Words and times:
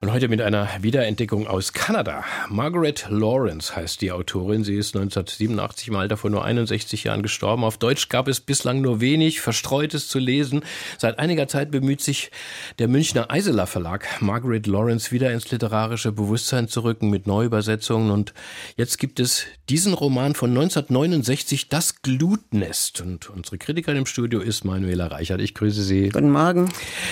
und 0.00 0.12
heute 0.12 0.28
mit 0.28 0.40
einer 0.40 0.68
Wiederentdeckung 0.80 1.48
aus 1.48 1.72
Kanada. 1.72 2.22
Margaret 2.48 3.06
Lawrence 3.10 3.74
heißt 3.74 4.00
die 4.00 4.12
Autorin. 4.12 4.62
Sie 4.62 4.76
ist 4.76 4.94
1987 4.94 5.88
im 5.88 5.96
Alter 5.96 6.16
von 6.16 6.30
nur 6.30 6.44
61 6.44 7.02
Jahren 7.02 7.24
gestorben. 7.24 7.64
Auf 7.64 7.78
Deutsch 7.78 8.08
gab 8.08 8.28
es 8.28 8.38
bislang 8.38 8.80
nur 8.80 9.00
wenig 9.00 9.40
Verstreutes 9.40 10.06
zu 10.06 10.20
lesen. 10.20 10.62
Seit 10.98 11.18
einiger 11.18 11.48
Zeit 11.48 11.72
bemüht 11.72 12.00
sich 12.00 12.30
der 12.78 12.86
Münchner 12.86 13.32
Eiseler 13.32 13.66
Verlag, 13.66 14.06
Margaret 14.20 14.68
Lawrence 14.68 15.10
wieder 15.10 15.32
ins 15.32 15.50
literarische 15.50 16.12
Bewusstsein 16.12 16.68
zu 16.68 16.84
rücken 16.84 17.10
mit 17.10 17.26
Neuübersetzungen. 17.26 18.12
Und 18.12 18.34
jetzt 18.76 18.98
gibt 18.98 19.18
es 19.18 19.46
diesen 19.68 19.94
Roman 19.94 20.36
von 20.36 20.50
1969, 20.50 21.70
Das 21.70 22.02
Glutnest. 22.02 23.00
Und 23.00 23.30
unsere 23.30 23.58
Kritikerin 23.58 23.98
im 23.98 24.06
Studio 24.06 24.38
ist 24.38 24.64
Manuela 24.64 25.08
Reichert. 25.08 25.40
Ich 25.40 25.54
grüße 25.54 25.82
Sie. 25.82 26.10
Guten 26.10 26.30
Morgen. 26.30 26.68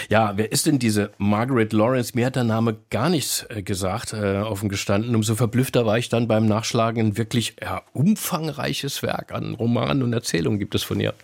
Ja, 0.09 0.35
wer 0.37 0.53
ist 0.53 0.67
denn 0.67 0.79
diese 0.79 1.11
Margaret 1.19 1.73
Lawrence? 1.73 2.13
Mir 2.15 2.27
hat 2.27 2.37
der 2.37 2.45
Name 2.45 2.76
gar 2.91 3.09
nichts 3.09 3.47
äh, 3.49 3.63
gesagt, 3.63 4.13
äh, 4.13 4.39
offen 4.39 4.69
gestanden. 4.69 5.15
Umso 5.15 5.35
verblüffter 5.35 5.87
war 5.87 5.99
ich 5.99 6.09
dann 6.09 6.29
beim 6.29 6.47
Nachschlagen. 6.47 7.07
Ein 7.07 7.17
wirklich 7.17 7.57
ja, 7.61 7.83
umfangreiches 7.93 9.03
Werk 9.03 9.33
an 9.33 9.55
Romanen 9.55 10.03
und 10.03 10.13
Erzählungen 10.13 10.59
gibt 10.59 10.75
es 10.75 10.83
von 10.83 11.01
ihr. 11.01 11.15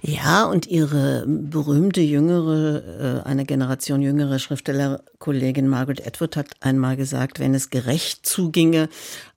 Ja, 0.00 0.44
und 0.44 0.66
ihre 0.66 1.24
berühmte 1.26 2.00
jüngere, 2.00 3.22
äh, 3.24 3.28
eine 3.28 3.44
Generation 3.44 4.02
jüngere 4.02 4.38
Schriftstellerkollegin 5.22 5.68
Margaret 5.68 6.06
Atwood 6.06 6.36
hat 6.36 6.48
einmal 6.60 6.96
gesagt, 6.96 7.38
wenn 7.38 7.54
es 7.54 7.70
gerecht 7.70 8.26
zuginge 8.26 8.88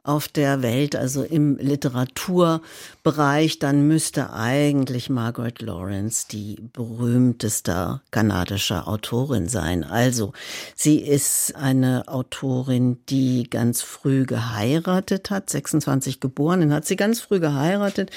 auf 0.06 0.28
der 0.28 0.62
Welt, 0.62 0.96
also 0.96 1.24
im 1.24 1.58
Literaturbereich, 1.58 3.58
dann 3.58 3.88
müsste 3.88 4.34
eigentlich 4.34 5.10
Margaret 5.10 5.64
Lawrence 5.64 6.28
die 6.32 6.58
berühmteste 6.74 8.02
kanadische 8.12 8.86
Autorin 8.86 9.50
sein. 9.50 9.84
Also, 9.84 10.34
sie 10.76 11.00
ist 11.00 11.56
eine 11.56 12.08
Autorin, 12.08 13.00
die 13.10 13.50
ganz 13.50 13.82
früh 13.82 14.26
geheiratet 14.26 15.32
hat, 15.32 15.50
26 15.50 16.20
geboren, 16.20 16.60
dann 16.62 16.74
hat 16.74 16.86
sie 16.86 16.98
ganz 16.98 17.20
früh 17.20 17.40
geheiratet 17.40 18.12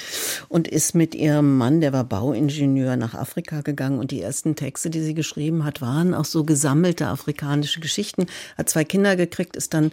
und 0.47 0.67
ist 0.67 0.93
mit 0.93 1.15
ihrem 1.15 1.57
Mann, 1.57 1.81
der 1.81 1.91
war 1.91 2.03
Bauingenieur, 2.03 2.97
nach 2.97 3.15
Afrika 3.15 3.61
gegangen 3.61 3.97
und 3.97 4.11
die 4.11 4.21
ersten 4.21 4.55
Texte, 4.55 4.91
die 4.91 5.01
sie 5.01 5.15
geschrieben 5.15 5.65
hat, 5.65 5.81
waren 5.81 6.13
auch 6.13 6.25
so 6.25 6.43
gesammelte 6.43 7.07
afrikanische 7.07 7.49
Geschichten, 7.61 8.27
hat 8.57 8.69
zwei 8.69 8.83
Kinder 8.83 9.15
gekriegt, 9.15 9.55
ist 9.55 9.73
dann 9.73 9.91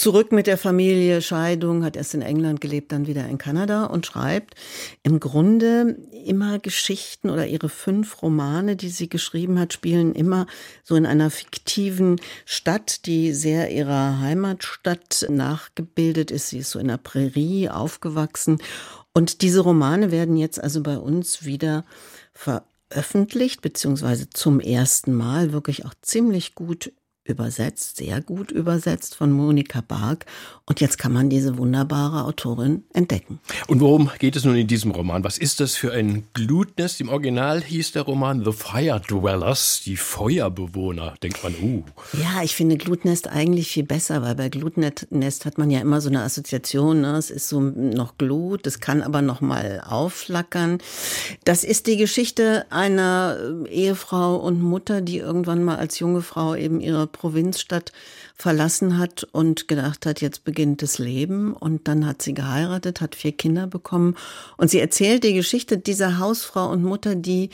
zurück 0.00 0.32
mit 0.32 0.46
der 0.46 0.56
Familie, 0.56 1.20
Scheidung, 1.20 1.84
hat 1.84 1.94
erst 1.94 2.14
in 2.14 2.22
England 2.22 2.62
gelebt, 2.62 2.90
dann 2.90 3.06
wieder 3.06 3.28
in 3.28 3.36
Kanada 3.36 3.84
und 3.84 4.06
schreibt 4.06 4.54
im 5.02 5.20
Grunde 5.20 5.96
immer 6.24 6.58
Geschichten 6.58 7.28
oder 7.28 7.46
ihre 7.46 7.68
fünf 7.68 8.22
Romane, 8.22 8.76
die 8.76 8.88
sie 8.88 9.10
geschrieben 9.10 9.58
hat, 9.58 9.74
spielen 9.74 10.14
immer 10.14 10.46
so 10.84 10.94
in 10.94 11.04
einer 11.04 11.30
fiktiven 11.30 12.18
Stadt, 12.46 13.04
die 13.04 13.34
sehr 13.34 13.70
ihrer 13.70 14.20
Heimatstadt 14.20 15.26
nachgebildet 15.28 16.30
ist. 16.30 16.48
Sie 16.48 16.58
ist 16.58 16.70
so 16.70 16.78
in 16.78 16.88
der 16.88 16.96
Prärie 16.96 17.68
aufgewachsen. 17.68 18.58
Und 19.12 19.42
diese 19.42 19.60
Romane 19.60 20.10
werden 20.10 20.36
jetzt 20.36 20.62
also 20.62 20.82
bei 20.82 20.96
uns 20.96 21.44
wieder 21.44 21.84
veröffentlicht, 22.32 23.60
beziehungsweise 23.60 24.30
zum 24.30 24.60
ersten 24.60 25.12
Mal 25.12 25.52
wirklich 25.52 25.84
auch 25.84 25.94
ziemlich 26.00 26.54
gut 26.54 26.92
übersetzt, 27.30 27.96
sehr 27.96 28.20
gut 28.20 28.50
übersetzt 28.50 29.14
von 29.14 29.32
Monika 29.32 29.80
Bark. 29.80 30.26
Und 30.66 30.80
jetzt 30.80 30.98
kann 30.98 31.12
man 31.12 31.30
diese 31.30 31.58
wunderbare 31.58 32.24
Autorin 32.24 32.84
entdecken. 32.92 33.40
Und 33.66 33.80
worum 33.80 34.08
geht 34.20 34.36
es 34.36 34.44
nun 34.44 34.54
in 34.54 34.68
diesem 34.68 34.92
Roman? 34.92 35.24
Was 35.24 35.36
ist 35.36 35.58
das 35.58 35.74
für 35.74 35.92
ein 35.92 36.28
Glutnest? 36.32 37.00
Im 37.00 37.08
Original 37.08 37.60
hieß 37.60 37.92
der 37.92 38.02
Roman 38.02 38.44
The 38.44 38.52
Fire 38.52 39.00
Dwellers, 39.00 39.82
die 39.84 39.96
Feuerbewohner. 39.96 41.14
Denkt 41.22 41.42
man, 41.42 41.54
uh. 41.60 41.82
Ja, 42.12 42.42
ich 42.44 42.54
finde 42.54 42.76
Glutnest 42.76 43.28
eigentlich 43.28 43.68
viel 43.68 43.82
besser, 43.82 44.22
weil 44.22 44.36
bei 44.36 44.48
Glutnest 44.48 45.44
hat 45.44 45.58
man 45.58 45.70
ja 45.70 45.80
immer 45.80 46.00
so 46.00 46.08
eine 46.08 46.22
Assoziation. 46.22 47.00
Ne? 47.00 47.16
Es 47.16 47.30
ist 47.30 47.48
so 47.48 47.60
noch 47.60 48.16
Glut, 48.16 48.66
es 48.66 48.78
kann 48.78 49.02
aber 49.02 49.22
noch 49.22 49.40
mal 49.40 49.82
aufflackern. 49.84 50.78
Das 51.44 51.64
ist 51.64 51.88
die 51.88 51.96
Geschichte 51.96 52.66
einer 52.70 53.36
Ehefrau 53.68 54.36
und 54.36 54.60
Mutter, 54.60 55.00
die 55.00 55.18
irgendwann 55.18 55.64
mal 55.64 55.76
als 55.76 55.98
junge 55.98 56.22
Frau 56.22 56.54
eben 56.54 56.80
ihre 56.80 57.06
Provinzstadt 57.20 57.92
verlassen 58.34 58.96
hat 58.96 59.24
und 59.32 59.68
gedacht 59.68 60.06
hat, 60.06 60.22
jetzt 60.22 60.42
beginnt 60.42 60.80
das 60.80 60.98
Leben. 60.98 61.52
Und 61.52 61.86
dann 61.86 62.06
hat 62.06 62.22
sie 62.22 62.32
geheiratet, 62.32 63.02
hat 63.02 63.14
vier 63.14 63.32
Kinder 63.32 63.66
bekommen. 63.66 64.16
Und 64.56 64.70
sie 64.70 64.80
erzählt 64.80 65.22
die 65.22 65.34
Geschichte 65.34 65.76
dieser 65.76 66.18
Hausfrau 66.18 66.70
und 66.70 66.82
Mutter, 66.82 67.14
die 67.14 67.50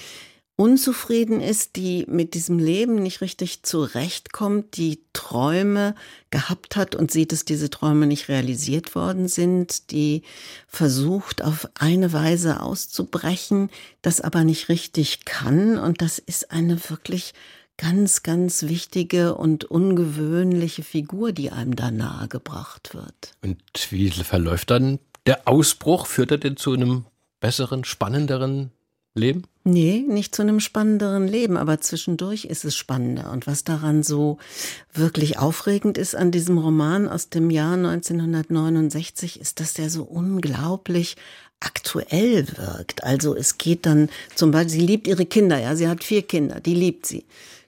unzufrieden 0.54 1.41
ist, 1.41 1.77
die 1.77 2.06
mit 2.09 2.32
diesem 2.34 2.59
Leben 2.59 2.94
nicht 2.94 3.21
richtig 3.21 3.62
zurechtkommt, 3.62 4.77
die 4.77 5.00
Träume 5.12 5.94
gehabt 6.31 6.77
hat 6.77 6.94
und 6.94 7.10
sieht, 7.10 7.33
dass 7.33 7.44
diese 7.44 7.69
Träume 7.69 8.06
nicht 8.06 8.28
realisiert 8.28 8.94
worden 8.94 9.28
sind, 9.28 9.91
die 9.91 10.22
versucht 10.66 11.43
auf 11.44 11.69
eine 11.75 12.12
Weise 12.12 12.62
auszubrechen, 12.62 13.69
das 14.00 14.22
aber 14.22 14.44
nicht 14.44 14.71
richtig 14.71 15.27
kann. 15.27 15.77
Und 15.77 16.00
das 16.00 16.19
ist 16.19 16.50
eine 16.53 16.88
wirklich 16.88 17.34
ganz, 17.78 18.22
ganz 18.22 18.64
wichtige 18.64 19.34
und 19.34 19.64
ungewöhnliche 19.64 20.82
Figur, 20.82 21.32
die 21.32 21.50
einem 21.50 21.76
da 21.76 21.91
nahegebracht 21.91 22.94
wird. 22.94 23.34
Und 23.42 23.60
wie 23.91 24.10
verläuft 24.10 24.70
dann 24.70 24.98
der 25.26 25.47
Ausbruch? 25.47 26.06
Führt 26.06 26.31
er 26.31 26.38
denn 26.38 26.56
zu 26.56 26.72
einem 26.72 27.04
besseren, 27.41 27.84
spannenderen 27.84 28.70
Leben? 29.15 29.44
Nee, 29.65 30.04
nicht 30.06 30.34
zu 30.34 30.42
einem 30.42 30.60
spannenderen 30.60 31.26
Leben, 31.26 31.56
aber 31.56 31.81
zwischendurch 31.81 32.44
ist 32.44 32.65
es 32.65 32.76
spannender. 32.76 33.32
Und 33.32 33.47
was 33.47 33.65
daran 33.65 34.03
so 34.03 34.38
wirklich 34.92 35.38
aufregend 35.38 35.98
ist 35.98 36.15
an 36.15 36.31
diesem 36.31 36.59
Roman 36.59 37.09
aus 37.09 37.31
dem 37.31 37.50
Jahr 37.50 37.75
1969, 37.75 39.41
ist, 39.41 39.59
dass 39.59 39.75
der 39.75 39.91
so 39.91 40.04
unglaublich 40.04 41.16
aktuell 41.59 42.47
wirkt. 42.56 43.03
Also 43.03 43.34
es 43.34 43.59
geht 43.59 43.86
dann 43.86 44.09
zum 44.34 44.50
Beispiel, 44.50 44.70
sie 44.70 44.86
liebt 44.86 45.09
ihre 45.09 45.26
Kinder, 45.26 45.59
ja, 45.59 45.75
sie 45.75 45.88
hat 45.88 46.04
vier 46.04 46.22
Kinder, 46.22 46.60
die 46.60 46.75
liebt 46.75 47.06
sie. 47.06 47.25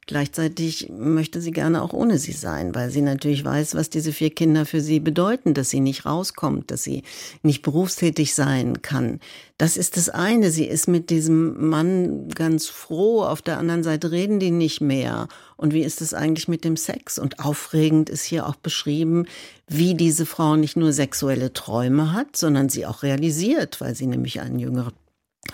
Gleichzeitig 0.09 0.89
möchte 0.89 1.43
sie 1.43 1.51
gerne 1.51 1.83
auch 1.83 1.93
ohne 1.93 2.17
sie 2.17 2.33
sein, 2.33 2.75
weil 2.75 2.89
sie 2.89 3.03
natürlich 3.03 3.45
weiß, 3.45 3.75
was 3.75 3.91
diese 3.91 4.11
vier 4.11 4.31
Kinder 4.31 4.65
für 4.65 4.81
sie 4.81 5.01
bedeuten, 5.01 5.53
dass 5.53 5.69
sie 5.69 5.81
nicht 5.81 6.07
rauskommt, 6.07 6.71
dass 6.71 6.83
sie 6.83 7.03
nicht 7.43 7.61
berufstätig 7.61 8.35
sein 8.35 8.81
kann. 8.81 9.21
Das 9.59 9.77
ist 9.77 9.99
das 9.99 10.09
eine. 10.09 10.51
Sie 10.51 10.65
ist 10.65 10.89
mit 10.89 11.11
diesem 11.11 11.69
Mann 11.69 12.31
ganz 12.31 12.69
froh. 12.69 13.21
Auf 13.23 13.43
der 13.43 13.59
anderen 13.59 13.83
Seite 13.83 14.11
reden 14.11 14.41
die 14.41 14.51
nicht 14.51 14.81
mehr. 14.81 15.29
Und 15.59 15.75
wie 15.75 15.83
ist 15.83 16.01
es 16.01 16.15
eigentlich 16.15 16.49
mit 16.49 16.65
dem 16.65 16.79
Sex? 16.79 17.19
Und 17.19 17.41
aufregend 17.41 18.09
ist 18.09 18.25
hier 18.25 18.47
auch 18.47 18.57
beschrieben, 18.57 19.27
wie 19.67 19.95
diese 19.95 20.25
Frau 20.25 20.57
nicht 20.57 20.79
nur 20.79 20.95
sexuelle 20.95 21.53
Träume 21.53 22.15
hat, 22.15 22.35
sondern 22.35 22.71
sie 22.71 22.87
auch 22.87 23.03
realisiert, 23.03 23.79
weil 23.83 23.95
sie 23.95 24.07
nämlich 24.07 24.41
einen 24.41 24.59
jüngeren, 24.59 24.95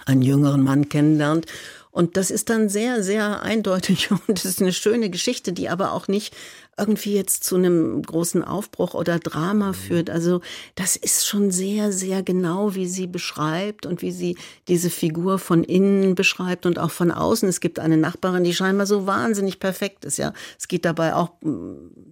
einen 0.07 0.23
jüngeren 0.23 0.63
Mann 0.63 0.89
kennenlernt 0.89 1.47
und 1.95 2.17
das 2.17 2.33
ist 2.33 2.51
dann 2.51 2.69
sehr, 2.69 3.05
sehr 3.05 3.43
eindeutig 3.43 4.11
und 4.11 4.21
das 4.29 4.45
ist 4.45 4.61
eine 4.61 4.73
schöne 4.73 5.11
Geschichte, 5.11 5.53
die 5.53 5.69
aber 5.69 5.93
auch 5.93 6.09
nicht 6.09 6.35
irgendwie 6.77 7.15
jetzt 7.15 7.45
zu 7.45 7.55
einem 7.57 8.03
großen 8.03 8.43
Aufbruch 8.43 8.95
oder 8.95 9.19
Drama 9.19 9.69
mhm. 9.69 9.75
führt. 9.75 10.11
Also 10.11 10.41
das 10.75 10.97
ist 10.97 11.27
schon 11.27 11.51
sehr, 11.51 11.93
sehr 11.93 12.23
genau, 12.23 12.75
wie 12.75 12.87
sie 12.87 13.07
beschreibt 13.07 13.87
und 13.87 14.03
wie 14.03 14.11
sie 14.11 14.37
diese 14.67 14.91
Figur 14.91 15.39
von 15.39 15.63
innen 15.63 16.15
beschreibt 16.15 16.67
und 16.67 16.79
auch 16.79 16.91
von 16.91 17.13
außen. 17.13 17.49
Es 17.49 17.61
gibt 17.61 17.79
eine 17.79 17.97
Nachbarin, 17.97 18.45
die 18.45 18.55
scheinbar 18.55 18.87
so 18.87 19.07
wahnsinnig 19.07 19.61
perfekt 19.61 20.05
ist. 20.05 20.19
Ja, 20.19 20.33
es 20.59 20.67
geht 20.67 20.85
dabei 20.85 21.15
auch 21.15 21.31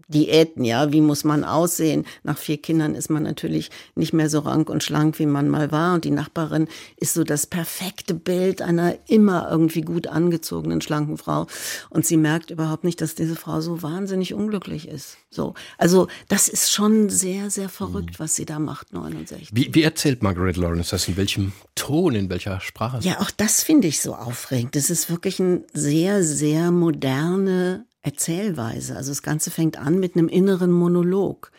Diäten. 0.08 0.64
Ja, 0.64 0.92
wie 0.92 1.00
muss 1.00 1.24
man 1.24 1.42
aussehen? 1.42 2.06
Nach 2.22 2.38
vier 2.38 2.58
Kindern 2.58 2.94
ist 2.94 3.10
man 3.10 3.24
natürlich 3.24 3.70
nicht 3.96 4.12
mehr 4.12 4.30
so 4.30 4.40
rank 4.40 4.70
und 4.70 4.84
schlank, 4.84 5.18
wie 5.18 5.26
man 5.26 5.48
mal 5.48 5.72
war. 5.72 5.94
Und 5.94 6.04
die 6.04 6.10
Nachbarin 6.10 6.68
ist 6.96 7.14
so 7.14 7.24
das 7.24 7.46
perfekte 7.46 8.14
Bild 8.14 8.62
einer 8.62 8.94
immer 9.08 9.48
irgendwie 9.50 9.71
gut 9.80 10.08
angezogenen 10.08 10.82
schlanken 10.82 11.16
Frau. 11.16 11.46
Und 11.88 12.04
sie 12.04 12.18
merkt 12.18 12.50
überhaupt 12.50 12.84
nicht, 12.84 13.00
dass 13.00 13.14
diese 13.14 13.36
Frau 13.36 13.62
so 13.62 13.82
wahnsinnig 13.82 14.34
unglücklich 14.34 14.42
unglücklich 14.52 14.88
ist. 14.88 15.16
So. 15.30 15.54
Also, 15.78 16.08
das 16.28 16.48
ist 16.48 16.72
schon 16.72 17.08
sehr, 17.08 17.50
sehr 17.50 17.68
verrückt, 17.68 18.20
was 18.20 18.34
sie 18.36 18.44
da 18.44 18.58
macht, 18.58 18.92
69. 18.92 19.50
Wie, 19.52 19.74
wie 19.74 19.82
erzählt 19.82 20.22
Margaret 20.22 20.56
Lawrence 20.56 20.90
das? 20.90 21.08
In 21.08 21.16
welchem 21.16 21.52
Ton, 21.74 22.14
in 22.14 22.28
welcher 22.28 22.60
Sprache? 22.60 22.98
Ja, 23.00 23.20
auch 23.20 23.30
das 23.30 23.62
finde 23.62 23.88
ich 23.88 24.00
so 24.00 24.14
aufregend. 24.14 24.76
Das 24.76 24.90
ist 24.90 25.10
wirklich 25.10 25.40
eine 25.40 25.62
sehr, 25.72 26.22
sehr 26.22 26.70
moderne 26.70 27.86
Erzählweise. 28.02 28.96
Also, 28.96 29.10
das 29.10 29.22
Ganze 29.22 29.50
fängt 29.50 29.78
an 29.78 29.98
mit 29.98 30.16
einem 30.16 30.28
inneren 30.28 30.72
Monolog, 30.72 31.50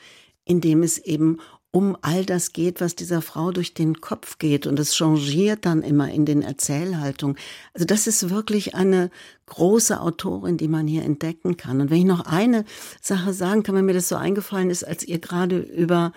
in 0.45 0.61
dem 0.61 0.83
es 0.83 0.97
eben 0.97 1.39
um 1.75 1.97
all 2.03 2.23
das 2.23 2.53
geht, 2.53 2.81
was 2.81 2.95
dieser 2.95 3.23
Frau 3.23 3.51
durch 3.51 3.73
den 3.73 3.99
Kopf 3.99 4.37
geht. 4.37 4.67
Und 4.67 4.77
es 4.77 4.95
changiert 4.95 5.65
dann 5.65 5.81
immer 5.81 6.11
in 6.11 6.23
den 6.23 6.43
Erzählhaltungen. 6.43 7.35
Also 7.73 7.85
das 7.85 8.05
ist 8.05 8.29
wirklich 8.29 8.75
eine 8.75 9.09
große 9.47 9.99
Autorin, 9.99 10.57
die 10.57 10.67
man 10.67 10.85
hier 10.85 11.01
entdecken 11.01 11.57
kann. 11.57 11.81
Und 11.81 11.89
wenn 11.89 11.97
ich 11.97 12.05
noch 12.05 12.27
eine 12.27 12.65
Sache 13.01 13.33
sagen 13.33 13.63
kann, 13.63 13.73
wenn 13.73 13.85
mir 13.85 13.93
das 13.93 14.07
so 14.07 14.15
eingefallen 14.15 14.69
ist, 14.69 14.83
als 14.83 15.03
ihr 15.03 15.17
gerade 15.17 15.57
über 15.57 16.13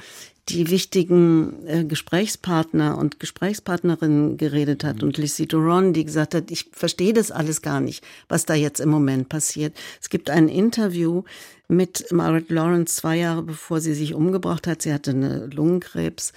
die 0.48 0.70
wichtigen 0.70 1.66
äh, 1.66 1.84
Gesprächspartner 1.84 2.98
und 2.98 3.18
Gesprächspartnerinnen 3.18 4.36
geredet 4.36 4.84
hat 4.84 5.02
und 5.02 5.18
Lissy 5.18 5.46
Duron, 5.46 5.92
die 5.92 6.04
gesagt 6.04 6.34
hat, 6.34 6.50
ich 6.50 6.68
verstehe 6.72 7.12
das 7.12 7.30
alles 7.30 7.62
gar 7.62 7.80
nicht, 7.80 8.04
was 8.28 8.46
da 8.46 8.54
jetzt 8.54 8.80
im 8.80 8.88
Moment 8.88 9.28
passiert. 9.28 9.76
Es 10.00 10.08
gibt 10.08 10.30
ein 10.30 10.48
Interview 10.48 11.24
mit 11.68 12.06
Margaret 12.12 12.50
Lawrence 12.50 12.94
zwei 12.94 13.16
Jahre 13.16 13.42
bevor 13.42 13.80
sie 13.80 13.94
sich 13.94 14.14
umgebracht 14.14 14.68
hat. 14.68 14.82
Sie 14.82 14.92
hatte 14.92 15.10
eine 15.10 15.46
Lungenkrebs 15.46 16.32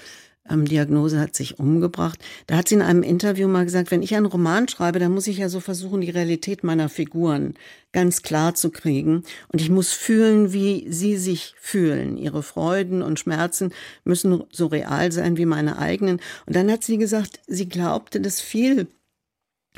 ähm, 0.49 0.65
Diagnose 0.65 1.19
hat 1.19 1.35
sich 1.35 1.59
umgebracht. 1.59 2.19
Da 2.47 2.57
hat 2.57 2.67
sie 2.67 2.75
in 2.75 2.81
einem 2.81 3.03
Interview 3.03 3.47
mal 3.47 3.65
gesagt, 3.65 3.91
wenn 3.91 4.01
ich 4.01 4.15
einen 4.15 4.25
Roman 4.25 4.67
schreibe, 4.67 4.99
dann 4.99 5.13
muss 5.13 5.27
ich 5.27 5.37
ja 5.37 5.49
so 5.49 5.59
versuchen, 5.59 6.01
die 6.01 6.09
Realität 6.09 6.63
meiner 6.63 6.89
Figuren 6.89 7.55
ganz 7.91 8.21
klar 8.21 8.55
zu 8.55 8.69
kriegen. 8.69 9.23
Und 9.49 9.61
ich 9.61 9.69
muss 9.69 9.91
fühlen, 9.91 10.53
wie 10.53 10.85
sie 10.89 11.17
sich 11.17 11.55
fühlen. 11.59 12.17
Ihre 12.17 12.43
Freuden 12.43 13.01
und 13.01 13.19
Schmerzen 13.19 13.71
müssen 14.03 14.43
so 14.51 14.67
real 14.67 15.11
sein 15.11 15.37
wie 15.37 15.45
meine 15.45 15.77
eigenen. 15.77 16.19
Und 16.45 16.55
dann 16.55 16.71
hat 16.71 16.83
sie 16.83 16.97
gesagt, 16.97 17.39
sie 17.47 17.67
glaubte, 17.67 18.21
dass 18.21 18.41
viel 18.41 18.87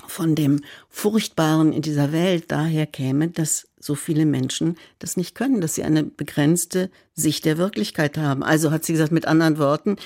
von 0.08 0.36
dem 0.36 0.62
Furchtbaren 0.90 1.74
in 1.74 1.82
dieser 1.82 2.12
Welt 2.12 2.46
daher 2.48 2.86
käme, 2.86 3.28
dass 3.28 3.68
so 3.80 3.96
viele 3.96 4.26
Menschen 4.26 4.78
das 5.00 5.18
nicht 5.18 5.36
können, 5.36 5.62
dass 5.62 5.76
sie 5.76 5.84
eine 5.84 6.04
begrenzte 6.04 6.90
Sicht 7.14 7.46
der 7.46 7.58
Wirklichkeit 7.58 8.18
haben. 8.18 8.44
Also 8.44 8.72
hat 8.72 8.86
sie 8.86 8.94
gesagt, 8.94 9.12
mit 9.12 9.28
anderen 9.28 9.58
Worten, 9.58 9.98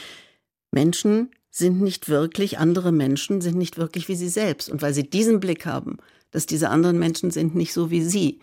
Menschen 0.75 1.31
sind 1.49 1.81
nicht 1.81 2.09
wirklich, 2.09 2.59
andere 2.59 2.91
Menschen 2.91 3.41
sind 3.41 3.57
nicht 3.57 3.77
wirklich 3.77 4.07
wie 4.09 4.15
sie 4.15 4.29
selbst. 4.29 4.69
Und 4.69 4.81
weil 4.81 4.93
sie 4.93 5.09
diesen 5.09 5.39
Blick 5.39 5.65
haben, 5.65 5.97
dass 6.31 6.45
diese 6.45 6.69
anderen 6.69 6.99
Menschen 6.99 7.31
sind 7.31 7.55
nicht 7.55 7.73
so 7.73 7.89
wie 7.91 8.03
sie. 8.03 8.39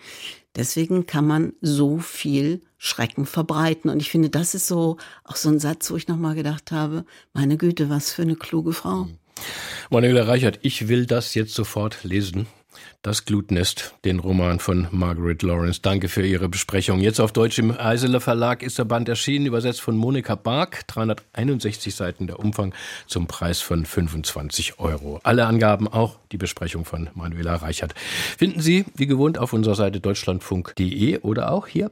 Deswegen 0.57 1.07
kann 1.07 1.27
man 1.27 1.53
so 1.61 1.99
viel 1.99 2.63
Schrecken 2.79 3.27
verbreiten. 3.27 3.91
Und 3.91 4.01
ich 4.01 4.11
finde, 4.11 4.31
das 4.31 4.55
ist 4.55 4.67
so 4.67 4.97
auch 5.25 5.37
so 5.37 5.51
ein 5.51 5.61
Satz, 5.61 5.91
wo 5.91 5.97
ich 5.97 6.09
nochmal 6.09 6.35
gedacht 6.35 6.73
habe, 6.73 7.05
meine 7.35 7.57
Güte, 7.57 7.91
was 7.91 8.13
für 8.13 8.23
eine 8.23 8.37
kluge 8.37 8.73
Frau. 8.73 9.09
Manuela 9.91 10.25
Reichert, 10.25 10.59
ich 10.63 10.89
will 10.89 11.07
das 11.07 11.35
jetzt 11.35 11.55
sofort 11.55 12.05
lesen. 12.05 12.47
Das 13.03 13.25
Glutnest, 13.25 13.95
den 14.05 14.19
Roman 14.19 14.59
von 14.59 14.87
Margaret 14.91 15.43
Lawrence. 15.43 15.81
Danke 15.83 16.09
für 16.09 16.25
Ihre 16.25 16.49
Besprechung. 16.49 17.01
Jetzt 17.01 17.21
auf 17.21 17.33
Deutsch 17.33 17.59
im 17.59 17.71
Eiseler 17.77 18.21
Verlag 18.21 18.63
ist 18.63 18.79
der 18.79 18.85
Band 18.85 19.09
erschienen, 19.09 19.47
übersetzt 19.47 19.81
von 19.81 19.97
Monika 19.97 20.35
Bark. 20.35 20.87
361 20.87 21.95
Seiten 21.95 22.27
der 22.27 22.39
Umfang 22.39 22.75
zum 23.07 23.27
Preis 23.27 23.61
von 23.61 23.85
25 23.85 24.79
Euro. 24.79 25.21
Alle 25.23 25.47
Angaben, 25.47 25.89
auch 25.89 26.19
die 26.31 26.39
Besprechung 26.39 26.85
von 26.85 27.11
Manuela 27.15 27.57
Reichert, 27.57 27.95
finden 28.39 28.61
Sie 28.61 28.85
wie 28.95 29.07
gewohnt 29.07 29.39
auf 29.39 29.53
unserer 29.53 29.75
Seite 29.75 30.01
deutschlandfunk.de 30.01 31.19
oder 31.19 31.51
auch 31.51 31.67
hier 31.67 31.91